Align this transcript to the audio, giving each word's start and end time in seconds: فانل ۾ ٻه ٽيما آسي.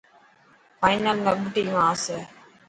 فانل 0.79 1.17
۾ 1.29 1.31
ٻه 1.41 1.49
ٽيما 1.53 1.81
آسي. 1.91 2.17